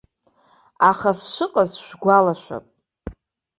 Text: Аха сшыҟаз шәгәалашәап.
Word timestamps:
Аха 0.89 1.11
сшыҟаз 1.19 1.71
шәгәалашәап. 1.85 2.65